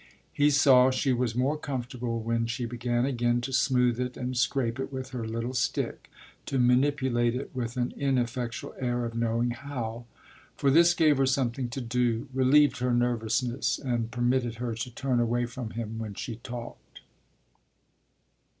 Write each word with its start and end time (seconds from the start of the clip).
He 0.33 0.49
saw 0.49 0.89
she 0.89 1.13
was 1.13 1.35
more 1.35 1.55
comfortable 1.59 2.21
when 2.21 2.47
she 2.47 2.65
began 2.65 3.05
again 3.05 3.39
to 3.41 3.53
smooth 3.53 3.99
it 3.99 4.17
and 4.17 4.35
scrape 4.35 4.79
it 4.79 4.91
with 4.91 5.09
her 5.11 5.27
little 5.27 5.53
stick, 5.53 6.09
to 6.47 6.57
manipulate 6.57 7.35
it 7.35 7.51
with 7.55 7.77
an 7.77 7.93
ineffectual 7.95 8.73
air 8.79 9.05
of 9.05 9.13
knowing 9.13 9.51
how; 9.51 10.05
for 10.57 10.71
this 10.71 10.95
gave 10.95 11.17
her 11.19 11.27
something 11.27 11.69
to 11.69 11.81
do, 11.81 12.27
relieved 12.33 12.79
her 12.79 12.95
nervousness 12.95 13.77
and 13.77 14.09
permitted 14.09 14.55
her 14.55 14.73
to 14.73 14.89
turn 14.89 15.19
away 15.19 15.45
from 15.45 15.69
him 15.69 15.99
when 15.99 16.15
she 16.15 16.37
talked. 16.37 17.01